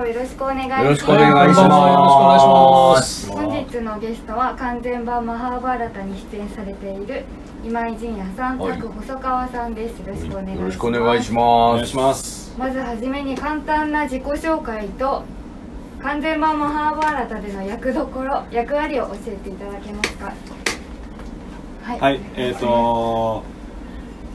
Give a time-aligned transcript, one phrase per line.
[0.00, 1.48] まりました KIK1 ラジオよろしくお願いします。
[1.48, 3.30] よろしくお願いします。
[3.32, 7.24] 本日のゲストは完全版マハーバーラタに出演されている
[7.64, 9.98] 今井仁也さん、はい細川さんです。
[10.00, 10.58] よろしくお願いします。
[10.60, 11.76] よろしくお願いしおます。
[11.76, 15.22] 願いしますまずはじめに簡単な自己紹介と
[16.02, 20.32] 完全版マハーバーラタでの役どころ役割を教えていただけますか？
[21.84, 22.00] はい。
[22.00, 23.42] はいえっ、ー、と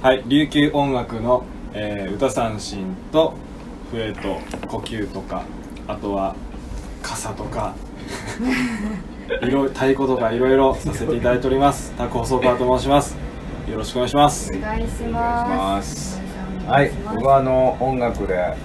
[0.01, 1.43] はい琉球音楽の、
[1.73, 3.33] えー歌三振と
[3.93, 5.43] 笛と呼吸とか
[5.87, 6.35] あとは
[7.03, 7.75] 傘とか
[9.41, 11.91] いろいろ太鼓とかいろいろさせていただいております。
[11.91, 13.15] タコ細川と申します。
[13.69, 14.51] よろしくお願いします。
[14.53, 16.19] お願いしまます。
[16.67, 18.55] はい僕はあの音楽で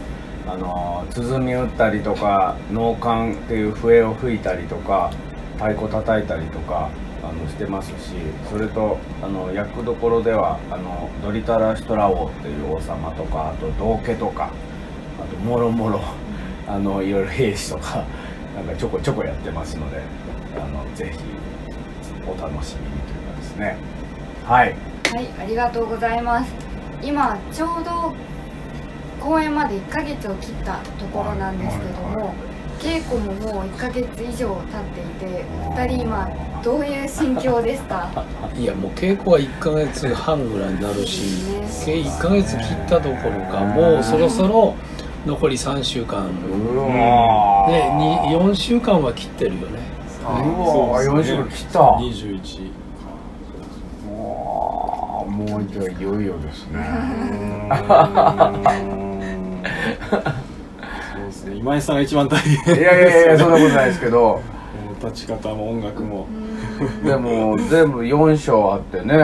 [0.46, 5.10] あの鼓打ったりとか農管っていう笛を吹いたりとか
[5.56, 6.88] 太鼓叩いたりとか
[7.22, 8.14] あのしてますし
[8.50, 14.67] それとあの役どころではあのドリタラシュトラ王っていう王様とかあと道家とかあ
[15.30, 16.00] ともろもろ
[16.66, 18.04] あのいろいろ兵士とか
[18.56, 20.00] なんかちょこちょこやってますので
[20.56, 21.18] あのぜひ
[22.26, 23.76] お楽しみにというかですね
[24.44, 24.74] はい
[25.14, 26.52] はい、ありがとうございます。
[27.02, 28.14] 今ちょうど
[29.20, 32.34] 公演まで1ヶ月を切ったところなんですけどはいはいも、
[32.78, 36.28] 稽古ももう1ヶ月以上経っていて、2人今
[36.62, 38.10] どういう心境ですか？
[38.58, 41.44] いやもう稽古は1ヶ月半ぐらいになるし
[41.84, 44.74] 計1ヶ月切ったどころかもうそろそろ
[45.28, 46.26] 残り3週間。
[46.26, 46.42] で
[47.92, 49.78] に4週間は切ってるよね。
[50.22, 51.80] うわー4週間切った。
[51.80, 52.70] 21
[54.06, 56.82] もうもうじゃあいよいよですね。
[61.12, 61.56] そうですね。
[61.56, 62.76] 今井さんが一番大変。
[62.76, 64.40] いやいやいやそんなことないですけど。
[65.04, 66.26] 立ち方も音楽も。
[67.04, 69.14] でも全部4章あってね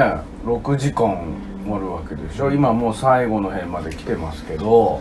[0.45, 1.35] 6時間
[1.67, 2.53] あるわけでしょ。
[2.53, 5.01] 今もう最後の辺まで来てますけど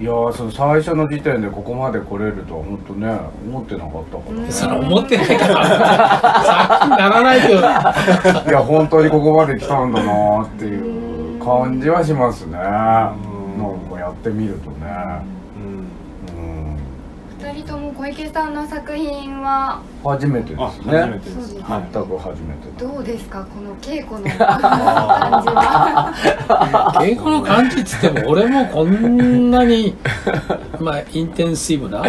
[0.00, 4.40] いやーその最初の時点でここまで来れるとは本当ね思ってなかったから。
[4.40, 5.66] ねそれ思ってないから。
[5.66, 7.60] さっきならないけどい
[8.52, 12.52] や本当にここまで来たんだなーっていう感じはしますね。
[12.56, 13.14] なん
[13.90, 14.76] かやってみるとね。
[14.80, 15.39] うんうん2
[17.52, 20.98] 人とも小池さんの作品は初めてであすね。
[20.98, 26.92] 初めてです全く初めてどうですかこの稽古の感じは？
[27.00, 29.94] 稽古の感じっつっても俺もこんなに
[30.80, 32.02] まあインテンシブな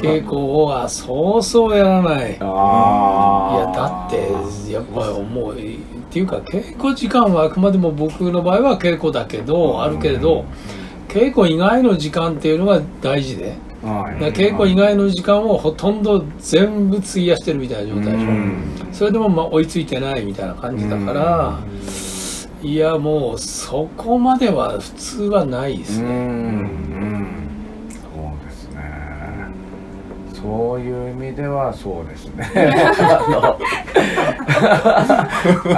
[0.00, 2.36] 稽古はそうそうやらない。
[2.40, 5.56] あいやだってやっぱ思うっ
[6.12, 10.44] ていうか稽古時間はあくまでも僕の場合は稽古だけどあるけれど
[11.08, 14.14] 稽古以外の時間っていうのが大事ではい。
[14.14, 18.28] だから稽古以外の時間をほとんど全部費やしてるみたいな状態でしょ。
[18.28, 18.54] うん。
[18.92, 21.58] それでもまあ追いついてないみたいな感じだから
[22.62, 26.08] いやもうそこまでは普通はないですうん。
[26.08, 27.28] うねん。
[28.02, 28.82] そうですね。
[30.34, 32.44] そういう意味ではそうですね。
[33.00, 33.58] あの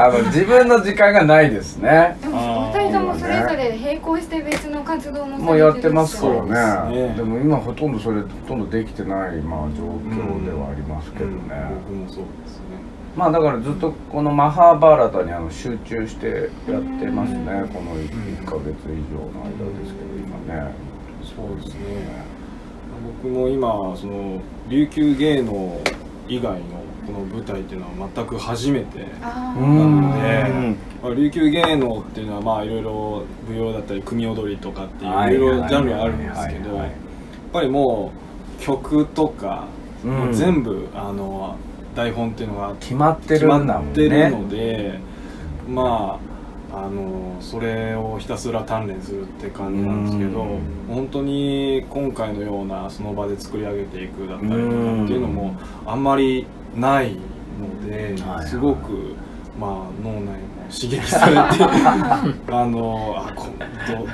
[0.05, 2.17] あの自分の時間がないですね。
[2.21, 7.09] でもお二人ともそれぞれ並行して別の活動ももうやってますかよらね。
[7.09, 7.15] ね。
[7.15, 11.37] でも今ほとんどそれほとんどできてない、まあ、状況ではありますけどね、
[11.87, 12.65] 僕もそうですね。
[13.17, 17.47] まあだからずっとこのマハーバーラタにあの集中してやってますね。
[17.73, 20.75] この1ヶ月以上の間ですけど今ね。
[21.23, 22.33] そうですね。
[23.23, 25.81] 僕も今その琉球芸能
[26.29, 26.61] 以外の
[27.07, 36.91] この舞台っていうのは全く初めてなので、まあ、琉球芸能っていうのはまあいろいろ舞踊だったり組踊りとかっていうはいいろいろジャンルがあるんですけはいどやっはい。
[37.53, 38.13] ぱりも
[38.59, 39.65] う曲とか、
[40.33, 41.57] 全部あの
[41.95, 44.99] 台本っていうのが決まって決るんだもんまってるねので、
[45.69, 46.19] ま
[46.73, 50.61] ああのそれをひたすら鍛錬するって感じなんですけどうん。
[50.89, 57.17] 本当に今回のようなその場で作り上げていくだったりとかうんっていうのもあんまりない
[57.61, 58.47] のではい。
[58.47, 59.15] すごく、
[59.59, 59.71] まあ、
[60.03, 60.33] 脳内も
[60.75, 61.39] 刺激されて
[62.51, 63.47] あのあこ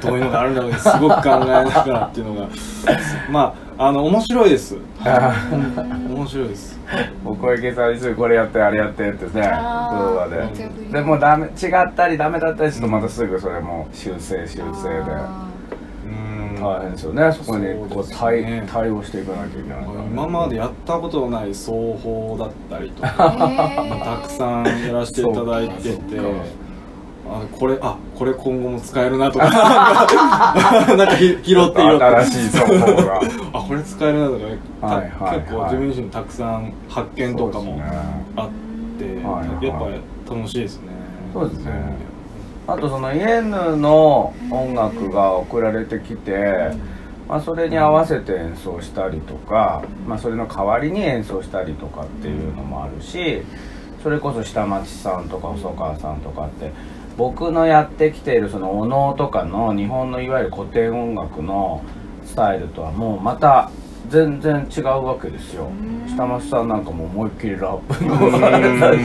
[0.02, 2.48] どどういうのがあるんだろうってすごく考えながらっていうのが
[3.30, 4.76] まああの面白いです。
[5.04, 6.80] 面白いです。
[7.24, 10.48] お小池さんにすぐこれやってあれやってってね動画で。
[10.92, 15.12] でもダメ違ったりダメだったりするとまたすぐそれも修正修正で
[16.60, 17.32] 大変ですよね。
[17.32, 18.66] そこにこう対ね。
[18.70, 19.86] 対応していかなきゃいけないね。
[20.10, 23.08] 今までやったことのない奏法だったりとか
[24.22, 25.98] たくさんやらせていただいてて
[27.30, 29.44] あこれあこれ今後も使えるなとか
[30.96, 32.04] なんかひ拾って拾って。
[32.04, 33.20] 新しい情報が。
[33.52, 34.38] あこれ使えるなとか、
[34.80, 35.40] たはいはいはい。
[35.40, 37.80] 結構自分自身たくさん発見とかも
[38.36, 38.48] あっ
[38.98, 39.66] て、はいはい。
[39.66, 39.78] やっ
[40.26, 40.88] ぱ楽しいですね。
[41.32, 41.72] そうですね
[42.68, 46.70] あとそのイエヌの音楽が送られてきて
[47.28, 53.42] まあ、それに合わせて演奏したりとか、まあ、それの代わりに演奏したりとかっていうのもあるし
[54.02, 56.72] それこそ下町さんとか細川さんとかって
[57.18, 61.84] 僕のやってきているそのお能とかの日本のいわゆる古典音楽の
[62.24, 63.70] スタイルとはもうまた
[64.08, 65.70] 全然違うわけですよ。
[66.08, 68.98] 下町さんなんかも思いっきりラップのあれだし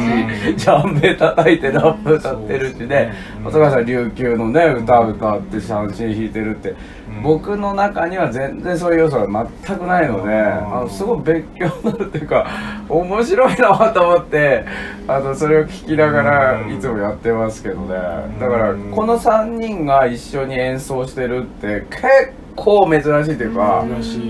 [0.58, 3.14] ジャンベ叩いてラップ歌ってるしね。
[3.44, 6.76] 細川さん琉球のね歌歌って三振弾いてるって。
[7.22, 12.48] 僕の中には全然そういう要素が全くないのであのすごい勉強になるっていうか
[12.90, 14.66] 面白いなと思って
[15.08, 17.96] あのそれを聞きながらいつもやってますけどね。
[18.40, 23.86] だからこの3人が一緒に演奏してるって結構珍しいというか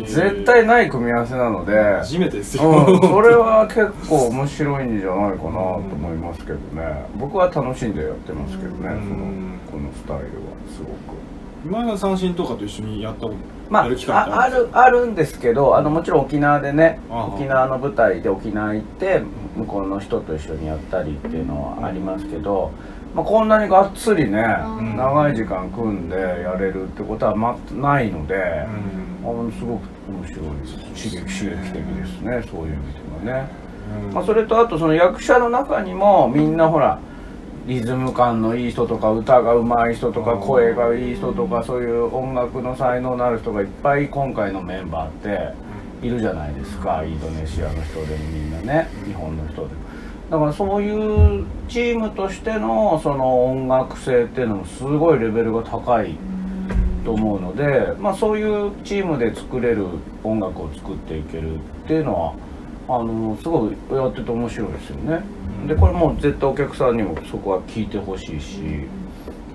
[0.06, 1.74] 絶対ない組み合わせなので。
[2.00, 7.06] 初めてですよ、うん、それは結構面白いんじゃないかなと思いますけどね。
[7.16, 9.24] 僕は楽しんでやってますけどねその
[9.72, 10.30] このスタイルは
[10.70, 11.24] すごく。
[11.66, 13.36] 前田三振とかと一緒にやったこと
[13.70, 14.08] まあああるんです
[14.60, 19.22] るあるんですけどあのもちろん沖縄でね沖縄の舞台で沖縄行って
[19.56, 22.72] 向こうの人と一緒にやったりっていうのはありますけど、
[23.14, 24.98] まあ、こんなにがっつりねん。
[24.98, 28.36] 長い時間組んでやれるってことはまないので、
[29.24, 29.46] あうん。
[29.46, 30.40] のすごく面白い
[30.96, 33.48] 刺激刺激的ですねそういう意味ではね。
[34.08, 34.14] うん。
[34.14, 37.00] まあ、それとあとその役者の中にもみんなほら
[37.68, 45.12] リズム感のいい人とか歌が上手い人とか声がいい人とかそういう音楽の才能のある人がいっぱい今回のメンバーっ
[46.02, 47.04] ているじゃないですか。
[47.06, 49.93] インドネシアの人でもみんなね日本の人でも
[50.34, 50.90] だからそうい
[51.42, 56.16] うチームとしてのその音楽性っていうのもすごいレベルが高い
[57.06, 59.86] と思うので、まあ、そういうチームで作れる
[60.24, 65.22] 音楽を作っていけるっていうのはあのすごいやってて面白いですよね。
[65.68, 68.88] でこれもう絶対お客さんにもそこは聞いてほしいし、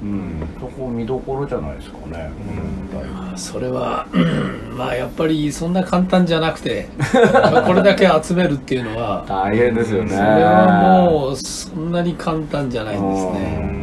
[0.02, 4.76] うん、そこ見どころじゃないですかね、この舞台それはうん。
[4.76, 6.88] まあやっぱりそんな簡単じゃなくて
[7.66, 10.10] これだけ集めるっていうのは大変ですよね。
[10.10, 13.77] それはもうそんなに簡単じゃないんですうね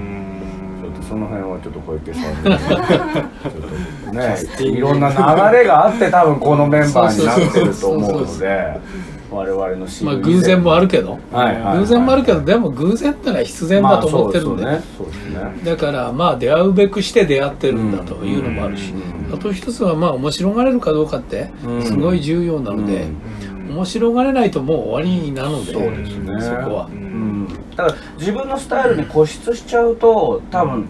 [1.16, 3.54] その辺はちょっと小池さんにちょっ
[4.04, 8.80] とねいろんな流れがあって多分このメンバーになってると思うので
[9.32, 11.18] 我々の知まあ偶然もあるけど。
[11.32, 11.80] はいはいはい。
[11.80, 15.40] 偶然もあるけどでも偶然ってのは必然だと思ってるんで、まあそうですね。
[15.64, 21.84] だからまあ出会うべくして出会ってるんだというのもあるし、うんあと一つはまあ面白がれるかどうかってうん。
[21.84, 23.08] すごい重要なので、
[23.70, 26.42] 面白がれないともう終わりなのでそうですね。
[26.42, 26.86] そこは。
[26.86, 26.90] う。
[26.92, 27.44] うん。
[27.46, 30.88] んだから自分のスタイルに固執しちゃうと多分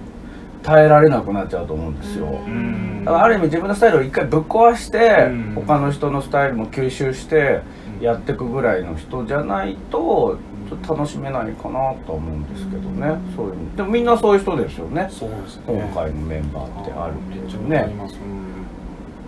[0.66, 3.06] 耐えられなくなっちゃうと思うんですよ、うん。
[3.06, 5.54] だからある意味自分のスタイルを一回ぶっ壊して、うん。
[5.56, 7.62] 他の人のスタイルも吸収して
[8.02, 15.08] やっていくぐらいの人じゃないとちょっと楽しめないかなと思うんですけどね、そういうでもみんなそういう人ですよね。
[15.12, 15.64] そうですね。
[15.68, 17.96] 今回のメンバーってあるめっていうね。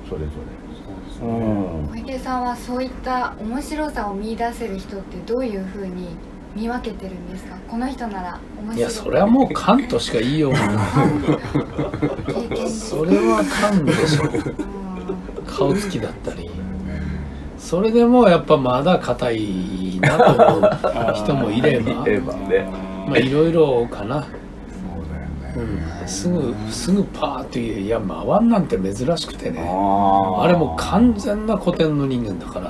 [0.10, 0.57] それぞれ、
[1.19, 6.16] 小池さんはそういった面白さを見出せる人ってどういうふうに
[6.57, 7.56] 見分けてるんですか？
[7.68, 8.77] この人なら面白い。
[8.77, 12.69] いやそれはもう勘としか言いようがない。
[12.69, 16.50] それは勘でしょうん顔つきだったり。
[17.58, 20.72] それでもやっぱまだ硬いなと思う
[21.15, 21.91] 人もいれば。
[22.08, 22.65] いればね。
[23.08, 24.25] まあいろいろかな、
[26.05, 29.59] すぐすぐパーっていういや回んなんて珍しくてね。
[29.59, 32.69] あれもう完全な古典の人間だから。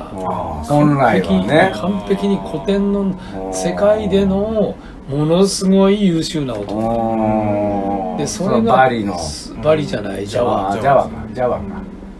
[0.64, 1.72] 本来はね。
[1.76, 3.14] 完璧に古典の
[3.54, 4.76] 世界での
[5.10, 6.76] ものすごい優秀な男。
[6.76, 9.16] うんでそれがバリの。
[9.64, 11.10] バリじゃないジャあワージャワか。
[11.34, 11.64] ジャワか。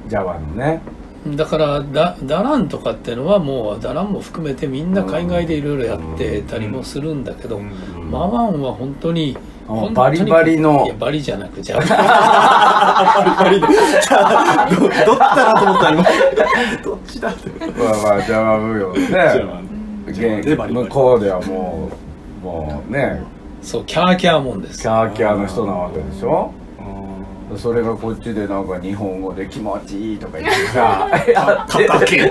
[0.08, 0.82] ジャワのね
[1.36, 9.36] だからダダランとかっていうのはもうダランも含めてみんな海外でいろいろやってたりもするんだけど、マワンは本当に
[9.94, 10.86] バリバリの。
[10.86, 11.82] いやバリじゃなくジャワ
[13.42, 13.76] バリバリ。
[13.76, 16.04] でどどっちだなと思った今
[16.84, 17.50] どっちだって。
[17.50, 20.14] まあまあジャワ舞踊じゃあね。
[20.14, 21.90] ジャワでバリバリ向こうではも
[22.44, 23.22] うもうね。
[23.62, 24.82] そうキャーキャーもんです。
[24.82, 26.52] キャーキャーの人なわけでしょ？
[26.54, 26.57] うん
[27.56, 32.30] それがこっちでなんか日本語で気持ちいいとか言ってさやってる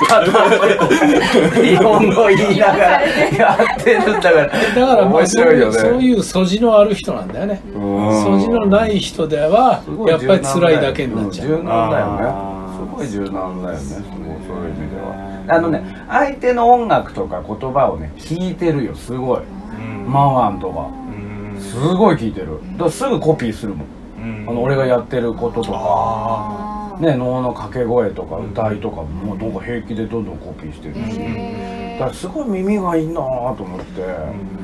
[1.65, 4.47] 日本語言いながらやってるんだから。
[4.47, 7.63] だからま面あそう白いよねそういう素地のある人なんだよね。
[7.75, 8.41] うん。
[8.41, 11.49] 素地のない人ではやっぱり辛いだけになっちゃう。
[11.49, 12.25] 柔軟だよね。
[12.77, 13.81] すごい柔軟だよね。
[13.81, 15.47] そういう意味では。
[15.49, 19.41] あのね相手の音楽とか言葉をね聞いてるよすごい。
[19.41, 20.13] うん。
[20.13, 20.91] マワンとか。
[20.91, 21.61] うん。
[21.61, 22.61] すごい聞いてる。
[22.73, 23.87] だからすぐコピーするもん
[24.49, 26.77] あの俺がやってることとか。
[27.01, 31.01] ね能の掛け声とか歌いとかもうなんか平気でどんどんコピーしてるし。
[31.21, 34.03] へだからすごい耳がいいなぁと思って。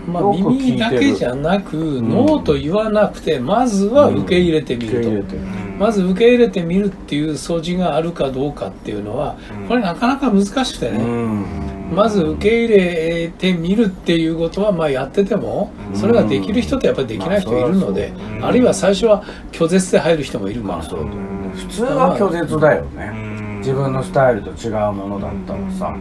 [0.06, 5.24] まあ耳だけじゃなくんノーと言わなくてまずは受け入れてみる。
[5.24, 5.36] と、
[5.78, 9.68] まず受け入れてみるっていう素地があるかどうかっていうのはうん。
[9.68, 11.44] これなかなか難しくてうね、ん
[11.92, 15.96] まず受け入れてみるっていうことはまあやっててもうん。
[15.96, 19.22] それができる人とやっぱりできない人いるのでまあるいは最初は
[19.52, 20.82] 拒絶で入る人もいるから。
[20.82, 23.10] 普通は拒絶だよね。
[23.12, 23.58] うん。
[23.58, 25.96] 自分のスタイルと違うものだったらさ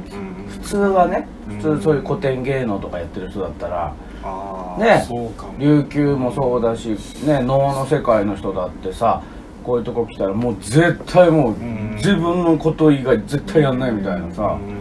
[0.48, 3.94] 普通はね普通そういう古典芸能とかやってる人だったら
[4.24, 5.54] ああねそうかも。
[5.60, 9.22] 琉球もそうだしね能の世界の人だってさ
[9.64, 11.94] こういうとこ来たらもう絶対もううん。
[11.98, 14.81] 自分のこと以外絶対やんないみたいなさうん。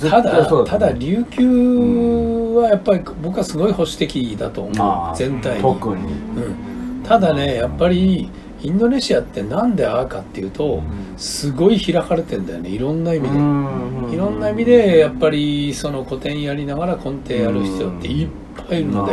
[0.00, 6.02] ただただ琉球はやっぱり僕はすごい保守的だと思まあう全体に、特に。
[6.02, 8.30] うん、ただねやっぱり
[8.62, 10.82] インドネシアってなんでああかっていうと
[11.16, 12.68] すごい開かれてんだよね。
[12.70, 13.34] いろんな意味で。
[13.34, 18.28] いろんな意味でやっぱりその古典やりながら根底やる人っていっ
[18.68, 19.06] ぱいいるの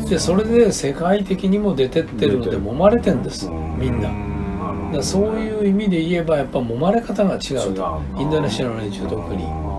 [0.00, 0.10] で。
[0.10, 3.48] でそれで世界的にも出てってるので揉まれてんです。
[3.48, 3.78] うん。
[3.78, 4.10] みんな。
[5.02, 8.02] そういう意味で言えばやっぱ揉まれ方が違うと。
[8.18, 9.69] インドネシアの連中特に。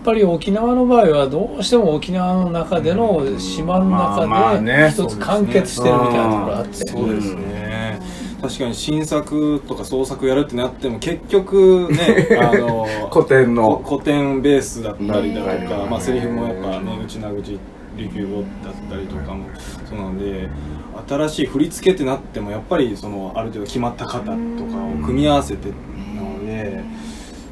[0.00, 4.84] やっぱり沖縄の場合はどうしても沖縄の中での島の中ね。
[4.84, 6.74] で一つ完結してるみたいなところがあって。
[6.88, 8.00] そうですね。
[8.40, 13.82] 確かに新作とか創作やるってなっても結局ね あの古典の。
[13.84, 15.68] こ古典ベースだったりだとうん。
[15.68, 17.58] か、まあ、セリフもやっぱね内な口
[17.98, 18.44] 琉球語だっ
[18.88, 19.44] たりとかも
[19.84, 20.48] そうなんで
[21.06, 24.36] 新しい振り付けってなってもやっぱりそのある程度決まった型とかを
[25.04, 25.68] 組み合わせて
[26.16, 26.82] なので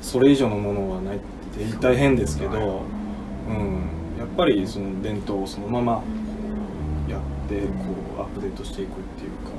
[0.00, 1.20] それ以上のものはない
[1.58, 2.82] って言い大変ですけど、
[3.48, 6.02] うん、やっぱりその伝統をそのままこ
[7.08, 7.72] うやってこ
[8.18, 9.50] うアップデートしていくっていうか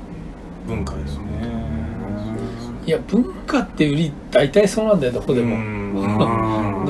[0.66, 1.24] 文化ですね。
[2.86, 5.56] いや文化ってより大体そうなんだよどこでも。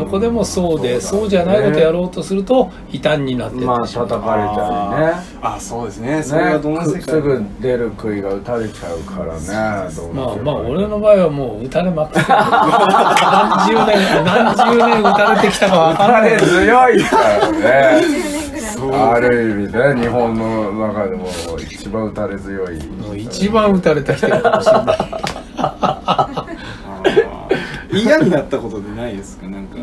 [0.00, 3.78] うんどこでもそうでそうじゃないことやろうとすると異端になってまう。
[3.80, 4.54] まあ叩かれた
[4.97, 5.12] りね。
[5.42, 6.23] あそうですね。
[6.23, 9.40] それはどの世界ねすぐ出る杭が打たれちゃうからね。
[9.52, 12.26] まあせまあ俺の場合はもう打たれまくってる。
[12.28, 16.38] 何十年何十年打たれてきたかわ打たれからない。
[16.40, 18.61] 強いからね10年ぐらい。
[18.61, 18.92] そう。
[18.92, 21.28] ある意味ね日本の中でも
[21.59, 22.87] 一番打たれ強い。
[22.88, 24.97] もう一番打たれた人かもしれない
[27.92, 29.47] 嫌になったことでないですか？
[29.49, 29.78] なんか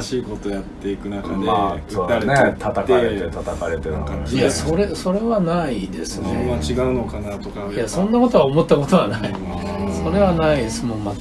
[0.00, 2.56] 新しいことやっていく中で、まあそうだね。
[2.58, 9.30] 叩かれて叩かれてなんかいやそれそれはないです自ね分は違うのかなとかいやそんなことは思ったことはない。
[9.30, 9.94] うん。
[10.04, 11.20] それはないですもん全く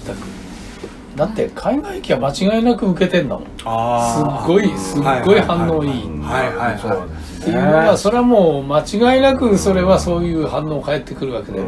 [1.15, 3.43] だって海外機は間違いなく受けてんだもん。
[3.45, 5.91] すっごいすっごい反応いい。
[6.21, 6.79] はいはいはい。
[6.79, 7.07] そう。
[7.07, 8.79] ですっていうのはそれはもう間
[9.15, 11.65] 違いなくそれはそういう反応返ってくるわけでね。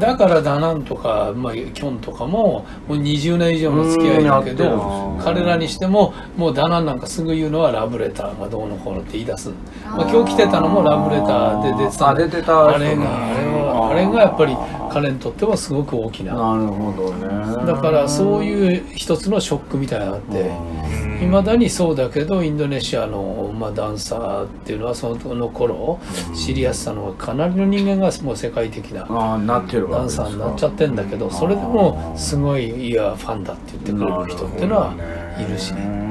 [0.00, 9.50] だからダナンとか、まあ、キョンとかももう20年以上の付き合いだけど彼らにしてももうダナンなんかすぐ言うのはラブレターがどうのこうのって言い出す、
[9.84, 12.08] まあ、今日来てたのもラブレターで出てた。
[12.10, 14.56] あ出てたあれがあれはあれがやっぱり
[15.00, 20.98] 彼にとってはすごく大きななるほどねだからそういう一つのショックみたいなのがあって。
[21.18, 25.98] いまだにそうだけどインドネシアの、まあ、ダンサーっていうのはその頃
[26.32, 34.94] 知りやすさのかなりの人間がもう世界的なダンサーになっちゃってんだけどそれでもすごいいやファンだって言ってくれる人っていうのは
[35.40, 36.08] いるしね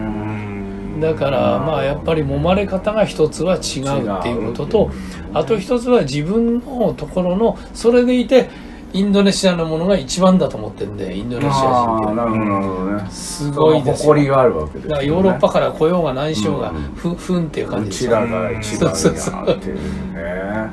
[1.00, 4.92] だからまあやっぱり揉まれ方が一つは違うっていうことと
[5.34, 8.50] あと一つは自分のところのそれでいて
[8.94, 13.12] インドネシアのものが一番だと思ってるんでインドネシア人なるほどね。
[13.12, 14.08] すごいですよ。
[14.08, 18.12] 誇りがあるわけですだからヨーロッパから来ようが何しようが、ふふんっていう感じですよ。
[18.12, 20.72] うちらが一番そうそうやってるね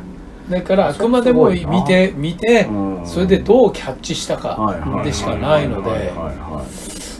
[0.48, 3.06] だからあくまでも見て見てうん。
[3.06, 6.12] それでどうキャッチしたかでしかないので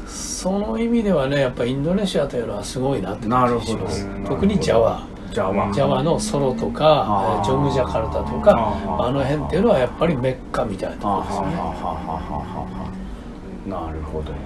[0.07, 8.55] その意味ではねやっぱインドネシアというのはすごいなって感じします特にジャワいジャワジャワのソロとかジョグジャカルタとか
[9.01, 11.75] あの辺っていうのはやっぱりメッカみたいなとはころですよ
[13.67, 14.39] ねなるほどね。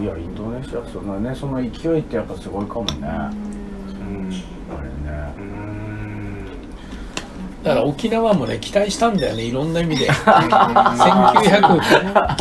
[0.00, 3.51] いやインドネシアそのねその勢いってやっぱすごいかもね
[7.62, 10.10] だから沖縄もね期待したんだよねいろんな意味で。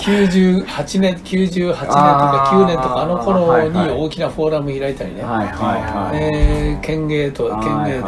[0.02, 8.02] 1998年98年とか9年とかあの頃に大きなフォーラム開いたりね、はいはいはいえー県芸とはい県芸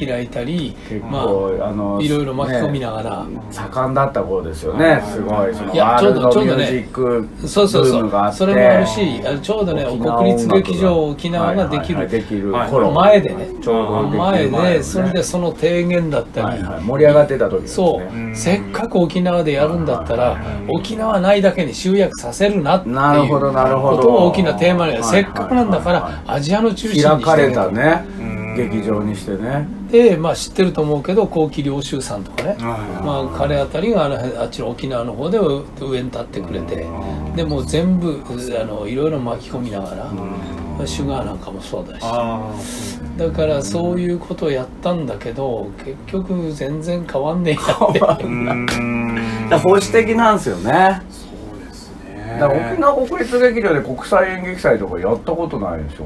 [0.00, 5.54] で開いたり、結ま構あのいろいろ巻き込みなねがら、盛んだった頃ですよねすごい。
[5.54, 8.32] そのいやちょうどミュージックそうそうそう。
[8.32, 11.98] それもあるしちょうどね国立劇場沖縄ができる、
[12.92, 13.48] 前でね。
[13.62, 16.74] ちょうどできる前でそれでその提言だったり、はい。
[16.74, 17.74] はい盛り上がってた時ですね。
[17.76, 18.36] そう、うん。
[18.36, 20.36] せっかく沖縄でやるんだったら、
[20.68, 23.96] 沖縄ないだけに集約させるなっていうなるほどなるほど。
[23.96, 28.04] ことを大きなテーマに、はいせっかくなんだから、はいはいアジアの中心に開かれたね。
[28.18, 28.32] うん。
[28.56, 29.66] 劇場にしてね。
[29.90, 32.58] で、まあ、知ってると思うけど幸喜良州さんとかね、はい
[33.04, 36.86] まあ、彼あたりがあのあっちの沖縄の方で上に立ってくれて。
[37.36, 42.02] でもう全部あのいろいろ巻き込みながら、シュガーなんかもそうだし。
[42.02, 42.52] あ
[43.16, 47.60] だからそういうことをやったんだけど結局全然変わんねえや
[48.14, 51.02] って保守的なんですよね。
[51.10, 51.26] そ
[51.56, 52.38] うですね。
[52.40, 56.04] だから沖縄国立劇場で国際演劇祭とかやったことないでしょ？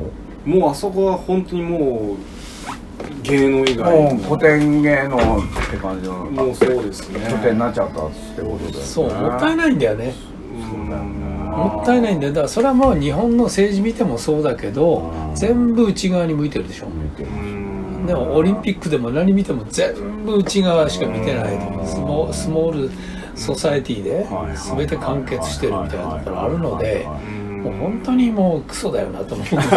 [0.48, 5.20] もうあそこは本当にもう芸能以外もう古典芸能っ
[5.70, 7.20] て感じのもうそうですね。
[7.30, 8.72] 拠点になっちゃったってことだよね。
[8.80, 10.12] そうもったいないんだよね。
[10.70, 11.25] そうだよね
[11.56, 12.32] もったいないんだよ。
[12.32, 15.34] だからそれはもう日本の政治見てもそうだけどうん。
[15.34, 16.86] 全部内側に向いてるでしょ。
[16.86, 17.28] 見てる。
[17.30, 19.92] うんでもオリンピックでも何見ても全
[20.24, 22.90] 部内側しか見てないとスモスモール
[23.34, 24.24] ソサエティで
[24.76, 29.46] 全て完結してるみたいなところあるのでうんもう本当にもうクソだよなと思う。
[29.46, 29.68] やめ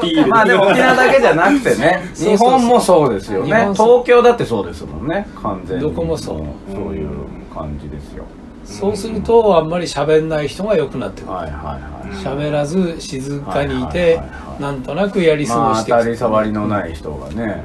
[0.00, 3.68] てまあでも沖縄だけじゃなくてね日本もそうですよね。
[3.74, 5.28] 東京だってそうですもんね。
[5.42, 5.82] 完全に。
[5.82, 6.38] どこもそう。
[6.72, 7.08] そういう
[7.56, 8.24] 感じですよ。
[8.64, 11.32] そうするとあんまり喋んない人が良くなってくる。
[11.32, 11.78] はいはいは
[12.12, 12.16] い。
[12.16, 14.62] 喋らず静かにいはいてはいはいはい。
[14.62, 17.62] なんとなくやり過まあごしていく当たり障りのない人がね。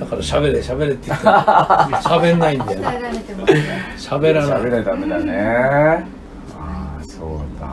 [0.00, 1.32] だから喋れ喋れって言っても
[2.00, 2.80] 喋んないんだよ。
[3.98, 6.06] 喋らない喋れダメだね。
[6.58, 7.66] ああそうだ。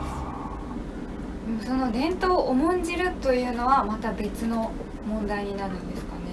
[1.46, 4.70] でもその伝統を重んじるというのはまた別の
[5.08, 6.25] 問題になるんですかね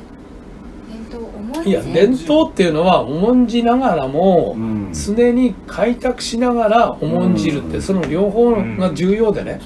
[1.65, 4.89] いや伝統っていうのは重んじながらもうん。
[4.93, 9.59] 常に開拓しながら重んじるってその両方が重要でね。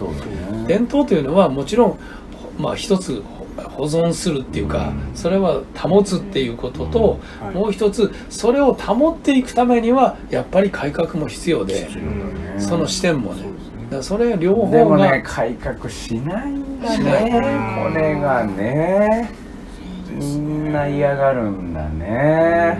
[0.67, 2.00] 伝統というのはもちろん
[2.57, 3.22] まあ一つ
[3.75, 7.55] 保存するっていうかそれは保つっていうこととはい。
[7.55, 11.89] もう一つそれを保っていくためにはやっぱり改革も必要で
[12.60, 13.43] その視点もね。
[13.86, 17.84] だからそれ両でも方がね改革しないんだね。
[17.91, 19.46] これがね
[20.12, 22.78] みんな嫌がるんだね。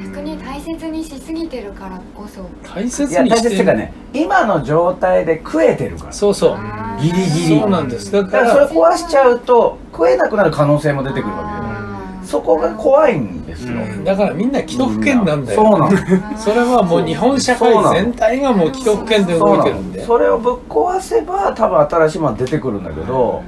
[0.00, 2.48] 逆に大切にしすぎてるからこそ。
[2.74, 6.12] 大切いや大にして切っていうかね今の状態で食えてるから。
[6.12, 6.58] そうそう。
[7.00, 7.60] ギリギリ。
[7.60, 8.12] そうなんです。
[8.12, 12.20] だかだからそれ壊しちゃうと食えなくなる可能性も出てくるわけあー。
[12.22, 14.02] でそこが怖いんですよ、うん。
[14.04, 15.62] だからみんな既得権なんだよ。
[15.62, 15.98] そうなの。
[16.38, 20.04] それはもう日本社会全体がもう既得権で動いてるんで。
[20.04, 23.42] それをぶっ壊せば多分新しいもの出てくるんだけど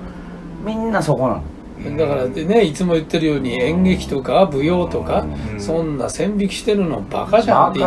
[0.65, 1.43] みんなそこなの
[1.97, 5.61] だからでねいつも言ってるように演劇とか舞踊とかうん。
[5.61, 7.87] そんな線引きしてるのバカじゃんってね。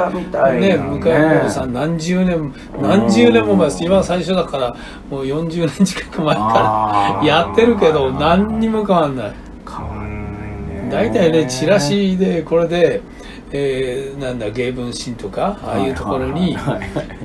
[0.59, 4.75] ね向井もさん何十年何十年も前今最初だから
[5.09, 9.33] もう40年近く前からやってるけど何にも変わんない。
[9.67, 10.89] 変わんないね。
[10.91, 13.01] 大体ねチラシでこれで、
[13.51, 16.55] えーなんだ芸文新とかああいうところに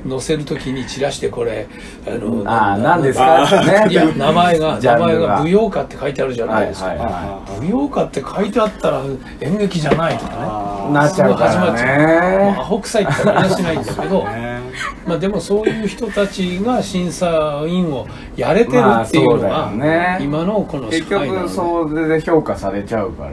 [0.09, 1.67] 載せるときにチラシでこれ
[2.07, 3.63] あのあーな何ですか？
[3.85, 3.87] ね。
[3.91, 9.01] いや名前が名前が舞踊家って書いてあるじゃないですか、はいはいは舞踊家って書いてあったら
[9.41, 10.37] 演劇じゃないとかね。
[10.39, 12.37] あなっちゃうから始まっちゃうね。
[12.37, 14.59] もうアホ臭いって言ったらありゃしないんだけどー ね。
[15.07, 20.17] まあでもそういう人たちが審査員をやれてるっていうのまあが、そうだよね。
[20.21, 21.49] 今のこの社結会なので。
[21.49, 23.31] 局それで評価されちゃうから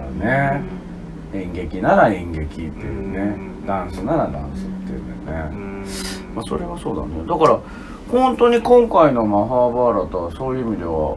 [0.59, 0.62] ね
[1.35, 3.66] 演劇なら演劇っていうねうん。
[3.66, 5.85] ダンスならダンスっていううねん。
[6.35, 7.27] まあそれはそうだね。
[7.27, 7.61] だから
[8.11, 11.16] 本当に今回のマハーバーラタはそういう意味では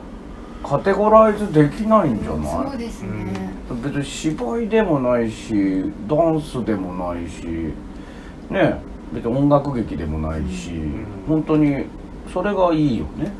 [0.63, 2.69] カテゴライズできないんじゃない？
[2.69, 3.53] そうですね。
[3.83, 7.43] 別に芝居でもないしダンスでもないし
[8.49, 8.79] ね
[9.11, 10.71] 別に音楽劇でもないし、
[11.27, 11.85] 本当に
[12.31, 13.31] それがいいよね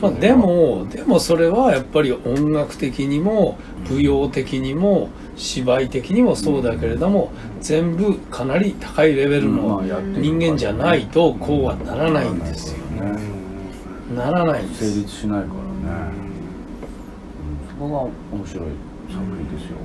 [0.00, 12.78] まあ、でもでもそれはやっぱり音楽的にも舞踊的にも芝居的にもそうだけれども全部かなり高いレベルまの人間じゃないとこうはならないんですよ。
[13.02, 13.18] ね
[14.16, 14.92] ならないんです。
[14.92, 16.12] 成立しないからね、
[17.66, 17.68] うん。
[17.68, 18.64] そこが面白い
[19.08, 19.76] 作品ですよ、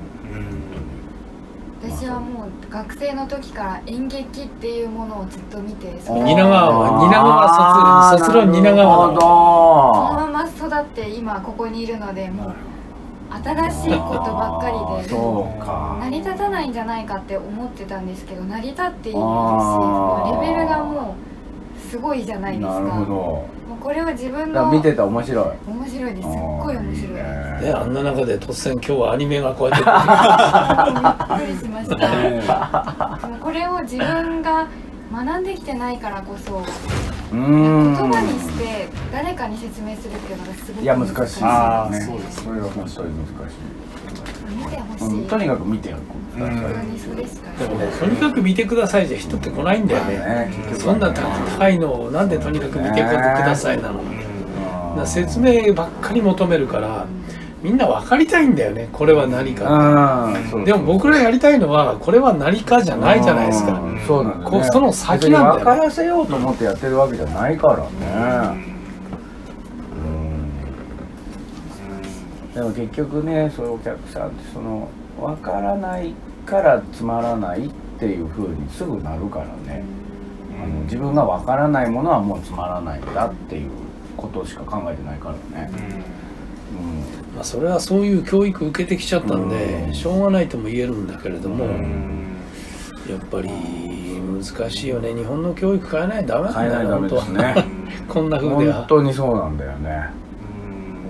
[1.89, 12.55] 私はもう学生の時から演劇っていうものをずっと見てそれ蜷川蜷川卒卒論蜷川なるそのほまま育って今ここにいるのでもう
[13.43, 15.09] 新しいことばっかりで
[16.01, 19.21] 成り立たないんじゃないかって思ってたんですけど成り立っているし
[20.41, 21.34] レベルがもう
[21.95, 22.79] すごいじゃないですか。
[22.81, 23.11] なるほど。
[23.15, 23.47] も
[23.79, 25.45] うこれを自分の見てて面白い。
[25.65, 26.27] 面白いです。
[26.27, 27.13] すっごい面白い。
[27.13, 29.85] ねであんな中で突然今日はアニメがこうやって。
[31.41, 31.95] びっくりしました。
[33.21, 34.67] でもこれを自分が
[35.13, 37.95] 学んできてないからこそうーん。
[37.95, 40.85] 言葉にして誰かに説明するっていうのがすごくい。
[40.85, 41.25] や難しいね。
[41.49, 43.55] あーそうですそれは本当に難しい、
[45.01, 50.17] うんとにかく見てよください本当にそれしかでもねとにかく見てくださいじゃ人って来ないんだよね。
[50.17, 53.99] ね結そんな高いのをなんでとにかく見てくださいなの。
[53.99, 57.05] だから説明ばっかり求めるから
[57.61, 58.89] みんな分かりたいんだよね。
[58.91, 60.33] これは何か。
[60.65, 63.73] でも僕らやりたいのはこれは何かじゃないじゃないですか。
[63.73, 64.01] うん。
[64.05, 65.63] そうなんだ、ね、その先なんだよね。
[65.63, 68.75] 分からせようと思ってやってるわけじゃないからね
[69.97, 70.25] うん
[72.55, 74.87] でも結局ねそういうお客さんってその
[75.19, 76.13] 分からない
[76.45, 79.83] からつまらないっていう風にすぐなるからね。
[80.57, 83.69] あの自分が分からないものはもうつまらないんだっていう
[84.15, 85.69] ことしか考えてないからね、
[87.35, 89.93] まあ、それはそういう教育受けてきちゃったんでうん。
[89.93, 92.37] しょうがないとも言えるんだけれども、うん。
[93.09, 95.13] やっぱり難しいよね。
[95.13, 97.43] 日本の教育変えないとダメなん変えだよないとダメです本当。
[97.43, 97.65] は ね
[98.07, 100.09] こんな風で本は当にそうなんだよね。
[100.19, 100.24] うん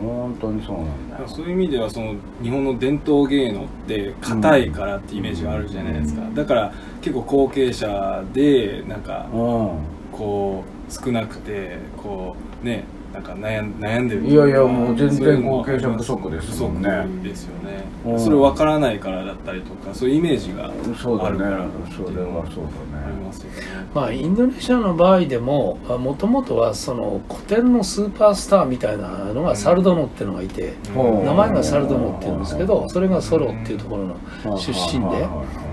[0.05, 1.27] 本当にそうなんだよ。
[1.27, 9.69] そういう意味ではその日本の伝統芸能って硬いからってイメージがあるじゃないですか、だから結構後継者でなんかうん。
[10.15, 16.89] こう少なくてこうねなんか悩ん悩んでるいやいやもう全然後継者不足ですもんね。
[16.89, 18.19] 不足ですよね、うん。
[18.19, 20.69] それ分からないからだったりとかそういうイメージが
[21.01, 21.65] そうだねあるから。
[21.95, 23.57] それはそうありだねますよね。
[23.93, 34.07] まあインドネシアの場合でももともとはその古典のスーパースターみたいなのがサルドノっていうのがいて、名前がサルドノっていうんですけどそれがソロっていうところ
[34.51, 35.25] の出身で、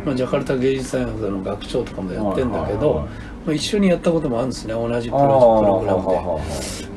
[0.04, 3.08] まあ、ジャカルタ芸術大学での学長とかもやってんだけど、
[3.44, 4.74] まあ、一緒にやったこともあるんですね。
[4.74, 6.06] 同じプロプログラム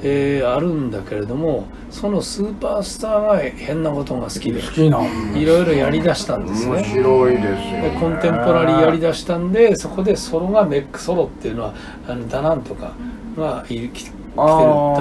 [0.02, 11.74] で、えーあるんだけれどもそのスーパースターが変なことが好きで好きなんいろいろやりだしたんです面ね白いですよでねコンテンポラリーやりだしたんでそこでソロがメックソロっていうのは
[12.08, 12.92] あのダナンとか
[13.36, 14.44] がいる来てるダ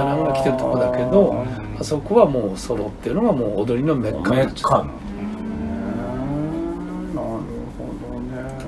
[0.04, 1.44] ナンが来てるとこだけど
[1.78, 4.90] あそこはもうソロっていうのがもう踊りのメッカにメなっちゃったッカなの
[7.14, 7.44] なる
[7.76, 8.58] ほどね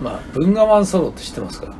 [0.00, 1.74] まあ文ガワンソロって知ってますか？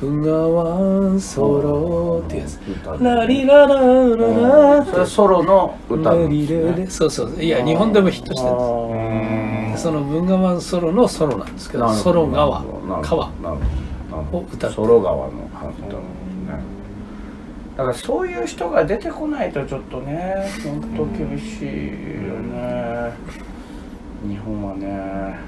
[0.00, 0.78] 文ガワ
[1.12, 2.60] ンソロってやつ。
[2.68, 4.84] 歌ラリララララ。
[4.84, 9.82] それソロの歌なんリですそうそういや日本でもヒットしてるんあです。
[9.82, 12.62] その文ガワンソロのソロなんですけどソロ川
[13.02, 13.32] 川。
[14.32, 15.32] を歌ってソロ川の
[17.76, 21.72] だからそういう人が出てこないとちょっとね本当厳しいよ
[22.40, 23.12] ね。
[24.28, 25.38] 日本はね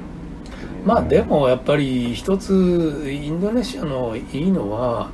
[0.85, 5.11] まあでもやっぱり一つインドネシアのいいのは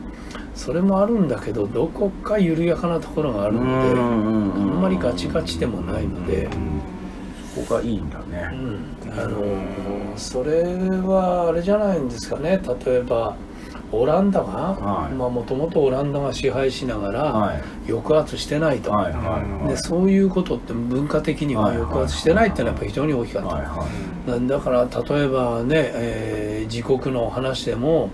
[0.54, 6.48] それもあるんだけどどこか緩やかなところがあるのであんまりガチガチでもないので、
[7.54, 12.60] そこがいいんだうねん、あのそれはあれじゃないんですかね。
[12.84, 13.36] 例えば
[13.90, 15.14] オランダがはい。
[15.14, 17.62] もともとオランダが支配しながらはい。
[17.90, 23.48] 抑圧してないと、はいでそういうことって文化的には抑圧してないっていうのはやっぱり非常に大きかった。
[23.48, 23.86] はいは
[24.26, 24.30] い。
[24.30, 28.10] なんだから例えばね、えー自国の話でも、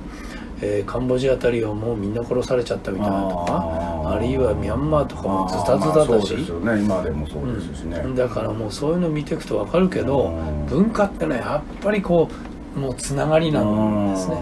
[0.63, 6.83] えーカンボジアあたりはもうみんな殺されちゃったみたいなとかあるいはミャンマーとかもズタズタまあだし、そうですよね。
[6.83, 10.67] 今でもそうですしね、うんだからもうそういうの見ていくと分かるけどうん。
[10.67, 12.29] 文化ってねやっぱりこ
[12.77, 14.37] うもうつながりなんですね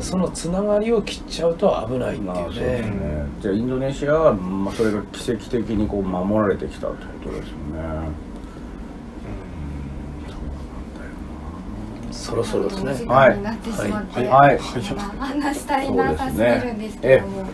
[0.00, 2.90] そのつながりを切っちゃうと危ないってまあいうそうですね。
[2.90, 8.34] ねじゃあインドネシアは、まあ、それが奇跡的にこう守られてきたってことですよね。
[12.10, 13.06] そろそろですね。
[13.06, 13.30] はい。
[13.30, 13.40] はい。
[13.40, 17.44] まあ話したいなさすぎるんですけども、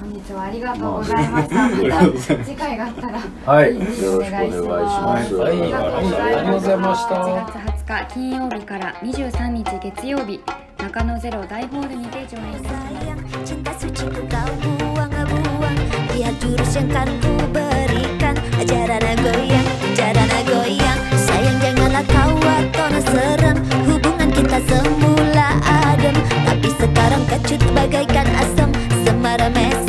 [0.00, 1.54] 本日はありがとうございました。
[1.54, 3.74] まあまた次回があったら、はい。
[3.74, 5.34] よろしくお願いします。
[5.36, 5.60] はい。
[5.60, 7.14] ありがとうございました。
[7.14, 10.40] 8月20日金曜日から23日月曜日、
[10.85, 12.91] 中野ゼロ大ホールにて上演いたします。
[13.01, 15.79] Sayang, cinta suciku kau buang-buang
[16.13, 23.57] Lihat jurus yang kan ku berikan Jarana goyang, jarana goyang Sayang janganlah kau watona seram
[23.89, 28.69] Hubungan kita semula adem Tapi sekarang kecut bagaikan asam
[29.03, 29.84] Semara merah